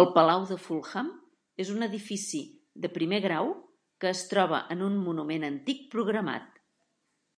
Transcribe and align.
El 0.00 0.06
palau 0.14 0.46
de 0.52 0.56
Fulham 0.68 1.10
és 1.66 1.74
un 1.74 1.88
edifici 1.88 2.42
de 2.86 2.92
primer 2.96 3.20
grau 3.28 3.52
que 4.04 4.12
es 4.16 4.26
troba 4.34 4.66
en 4.78 4.90
un 4.90 5.00
monument 5.12 5.50
antic 5.54 5.86
programat. 5.98 6.62